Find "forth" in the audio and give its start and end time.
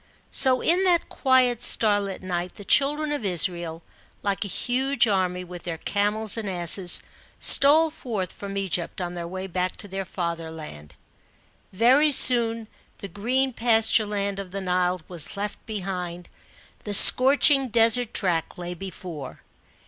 7.91-8.33